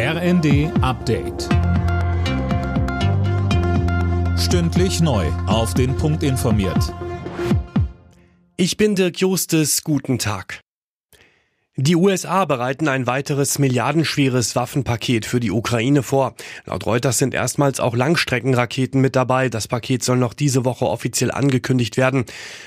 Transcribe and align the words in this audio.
RND 0.00 0.70
Update. 0.80 1.48
Stündlich 4.38 5.00
neu. 5.00 5.26
Auf 5.48 5.74
den 5.74 5.96
Punkt 5.96 6.22
informiert. 6.22 6.94
Ich 8.56 8.76
bin 8.76 8.94
Dirk 8.94 9.18
Justes. 9.18 9.82
Guten 9.82 10.20
Tag. 10.20 10.60
Die 11.80 11.94
USA 11.94 12.44
bereiten 12.44 12.88
ein 12.88 13.06
weiteres 13.06 13.60
milliardenschweres 13.60 14.56
Waffenpaket 14.56 15.24
für 15.24 15.38
die 15.38 15.52
Ukraine 15.52 16.02
vor. 16.02 16.34
Laut 16.64 16.84
Reuters 16.86 17.18
sind 17.18 17.34
erstmals 17.34 17.78
auch 17.78 17.94
Langstreckenraketen 17.94 19.00
mit 19.00 19.14
dabei. 19.14 19.48
Das 19.48 19.68
Paket 19.68 20.02
soll 20.02 20.16
noch 20.16 20.34
diese 20.34 20.64
Woche 20.64 20.86
offiziell 20.86 21.30
angekündigt 21.30 21.96
werden. 21.96 22.24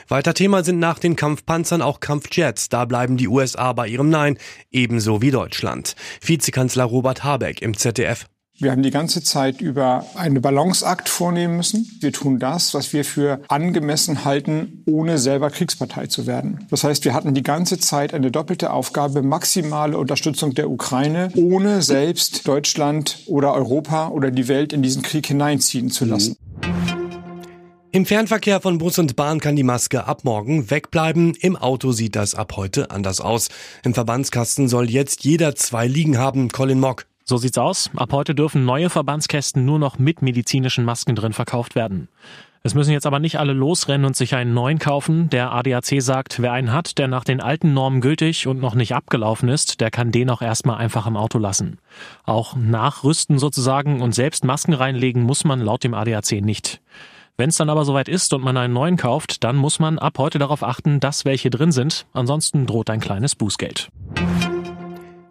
Weiter 0.07 0.33
Thema 0.33 0.63
sind 0.63 0.79
nach 0.79 0.97
den 0.97 1.17
Kampfpanzern 1.17 1.81
auch 1.81 1.99
Kampfjets. 1.99 2.69
Da 2.69 2.85
bleiben 2.85 3.17
die 3.17 3.27
USA 3.27 3.73
bei 3.73 3.89
ihrem 3.89 4.09
Nein, 4.09 4.37
ebenso 4.71 5.21
wie 5.21 5.31
Deutschland. 5.31 5.97
Vizekanzler 6.21 6.85
Robert 6.85 7.25
Habeck 7.25 7.61
im 7.61 7.75
ZDF. 7.75 8.27
Wir 8.61 8.69
haben 8.69 8.83
die 8.83 8.91
ganze 8.91 9.23
Zeit 9.23 9.59
über 9.59 10.05
einen 10.13 10.39
Balanceakt 10.39 11.09
vornehmen 11.09 11.57
müssen. 11.57 11.97
Wir 11.99 12.13
tun 12.13 12.37
das, 12.37 12.75
was 12.75 12.93
wir 12.93 13.03
für 13.03 13.41
angemessen 13.47 14.23
halten, 14.23 14.83
ohne 14.85 15.17
selber 15.17 15.49
Kriegspartei 15.49 16.05
zu 16.05 16.27
werden. 16.27 16.67
Das 16.69 16.83
heißt, 16.83 17.03
wir 17.03 17.15
hatten 17.15 17.33
die 17.33 17.41
ganze 17.41 17.79
Zeit 17.79 18.13
eine 18.13 18.29
doppelte 18.29 18.71
Aufgabe, 18.71 19.23
maximale 19.23 19.97
Unterstützung 19.97 20.53
der 20.53 20.69
Ukraine, 20.69 21.29
ohne 21.35 21.81
selbst 21.81 22.47
Deutschland 22.47 23.23
oder 23.25 23.55
Europa 23.55 24.09
oder 24.09 24.29
die 24.29 24.47
Welt 24.47 24.73
in 24.73 24.83
diesen 24.83 25.01
Krieg 25.01 25.25
hineinziehen 25.25 25.89
zu 25.89 26.05
lassen. 26.05 26.37
Im 27.91 28.05
Fernverkehr 28.05 28.61
von 28.61 28.77
Bus 28.77 28.99
und 28.99 29.15
Bahn 29.15 29.39
kann 29.39 29.55
die 29.55 29.63
Maske 29.63 30.05
ab 30.05 30.23
morgen 30.23 30.69
wegbleiben. 30.69 31.33
Im 31.33 31.55
Auto 31.55 31.93
sieht 31.93 32.15
das 32.15 32.35
ab 32.35 32.55
heute 32.57 32.91
anders 32.91 33.21
aus. 33.21 33.49
Im 33.83 33.95
Verbandskasten 33.95 34.67
soll 34.67 34.91
jetzt 34.91 35.25
jeder 35.25 35.55
zwei 35.55 35.87
liegen 35.87 36.19
haben. 36.19 36.49
Colin 36.49 36.79
Mock. 36.79 37.10
So 37.31 37.37
sieht's 37.37 37.57
aus. 37.57 37.89
Ab 37.95 38.11
heute 38.11 38.35
dürfen 38.35 38.65
neue 38.65 38.89
Verbandskästen 38.89 39.63
nur 39.63 39.79
noch 39.79 39.97
mit 39.97 40.21
medizinischen 40.21 40.83
Masken 40.83 41.15
drin 41.15 41.31
verkauft 41.31 41.75
werden. 41.75 42.09
Es 42.61 42.75
müssen 42.75 42.91
jetzt 42.91 43.05
aber 43.05 43.19
nicht 43.19 43.39
alle 43.39 43.53
losrennen 43.53 44.03
und 44.03 44.17
sich 44.17 44.35
einen 44.35 44.53
neuen 44.53 44.79
kaufen. 44.79 45.29
Der 45.29 45.53
ADAC 45.53 46.01
sagt, 46.01 46.41
wer 46.41 46.51
einen 46.51 46.73
hat, 46.73 46.97
der 46.97 47.07
nach 47.07 47.23
den 47.23 47.39
alten 47.39 47.73
Normen 47.73 48.01
gültig 48.01 48.47
und 48.47 48.59
noch 48.59 48.75
nicht 48.75 48.93
abgelaufen 48.95 49.47
ist, 49.47 49.79
der 49.79 49.91
kann 49.91 50.11
den 50.11 50.29
auch 50.29 50.41
erstmal 50.41 50.75
einfach 50.75 51.07
im 51.07 51.15
Auto 51.15 51.37
lassen. 51.37 51.79
Auch 52.25 52.57
nachrüsten 52.57 53.39
sozusagen 53.39 54.01
und 54.01 54.13
selbst 54.13 54.43
Masken 54.43 54.73
reinlegen 54.73 55.23
muss 55.23 55.45
man 55.45 55.61
laut 55.61 55.85
dem 55.85 55.93
ADAC 55.93 56.41
nicht. 56.41 56.81
Wenn 57.37 57.47
es 57.47 57.55
dann 57.55 57.69
aber 57.69 57.85
soweit 57.85 58.09
ist 58.09 58.33
und 58.33 58.43
man 58.43 58.57
einen 58.57 58.73
neuen 58.73 58.97
kauft, 58.97 59.45
dann 59.45 59.55
muss 59.55 59.79
man 59.79 59.99
ab 59.99 60.17
heute 60.17 60.37
darauf 60.37 60.63
achten, 60.63 60.99
dass 60.99 61.23
welche 61.23 61.49
drin 61.49 61.71
sind. 61.71 62.07
Ansonsten 62.11 62.65
droht 62.65 62.89
ein 62.89 62.99
kleines 62.99 63.35
Bußgeld. 63.35 63.89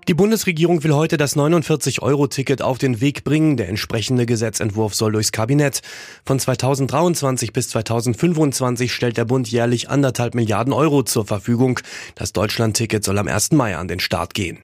Die 0.09 0.15
Bundesregierung 0.15 0.83
will 0.83 0.95
heute 0.95 1.17
das 1.19 1.37
49-Euro-Ticket 1.37 2.63
auf 2.63 2.79
den 2.79 3.01
Weg 3.01 3.23
bringen. 3.23 3.57
Der 3.57 3.69
entsprechende 3.69 4.27
Gesetzentwurf 4.27 4.95
soll 4.95 5.13
durchs 5.13 5.31
Kabinett. 5.31 5.83
Von 6.25 6.41
2023 6.41 7.53
bis 7.53 7.69
2025 7.69 8.93
stellt 8.93 9.19
der 9.19 9.27
Bund 9.27 9.49
jährlich 9.49 9.91
anderthalb 9.91 10.35
Milliarden 10.35 10.73
Euro 10.73 11.03
zur 11.03 11.27
Verfügung. 11.27 11.81
Das 12.15 12.33
Deutschland-Ticket 12.33 13.05
soll 13.05 13.19
am 13.19 13.29
1. 13.29 13.53
Mai 13.53 13.77
an 13.77 13.89
den 13.89 14.01
Start 14.01 14.35
gehen. 14.35 14.59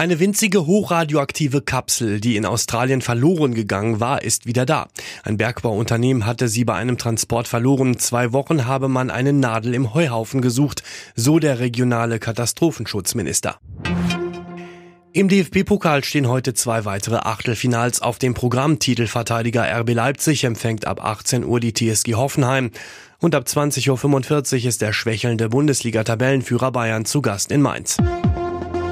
Eine 0.00 0.20
winzige 0.20 0.64
hochradioaktive 0.64 1.60
Kapsel, 1.60 2.20
die 2.20 2.36
in 2.36 2.46
Australien 2.46 3.02
verloren 3.02 3.52
gegangen 3.52 3.98
war, 3.98 4.22
ist 4.22 4.46
wieder 4.46 4.64
da. 4.64 4.86
Ein 5.24 5.38
Bergbauunternehmen 5.38 6.24
hatte 6.24 6.46
sie 6.46 6.64
bei 6.64 6.74
einem 6.74 6.98
Transport 6.98 7.48
verloren. 7.48 7.98
Zwei 7.98 8.32
Wochen 8.32 8.66
habe 8.66 8.86
man 8.86 9.10
eine 9.10 9.32
Nadel 9.32 9.74
im 9.74 9.94
Heuhaufen 9.94 10.40
gesucht, 10.40 10.84
so 11.16 11.40
der 11.40 11.58
regionale 11.58 12.20
Katastrophenschutzminister. 12.20 13.58
Im 15.12 15.26
DFB-Pokal 15.26 16.04
stehen 16.04 16.28
heute 16.28 16.54
zwei 16.54 16.84
weitere 16.84 17.16
Achtelfinals 17.16 18.00
auf 18.00 18.20
dem 18.20 18.34
Programm. 18.34 18.78
Titelverteidiger 18.78 19.64
RB 19.80 19.94
Leipzig 19.94 20.44
empfängt 20.44 20.86
ab 20.86 21.04
18 21.04 21.44
Uhr 21.44 21.58
die 21.58 21.74
TSG 21.74 22.14
Hoffenheim. 22.14 22.70
Und 23.18 23.34
ab 23.34 23.46
20.45 23.48 24.60
Uhr 24.62 24.68
ist 24.68 24.80
der 24.80 24.92
schwächelnde 24.92 25.48
Bundesliga-Tabellenführer 25.48 26.70
Bayern 26.70 27.04
zu 27.04 27.20
Gast 27.20 27.50
in 27.50 27.62
Mainz. 27.62 27.96